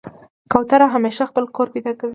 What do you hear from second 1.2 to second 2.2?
خپل کور پیدا کوي.